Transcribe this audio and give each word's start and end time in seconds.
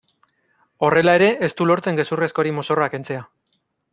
Horrela 0.87 1.13
ere 1.19 1.27
ez 1.49 1.51
du 1.59 1.69
lortzen 1.71 2.01
gezurrezkoari 2.01 2.57
mozorroa 2.61 2.91
kentzea. 2.97 3.23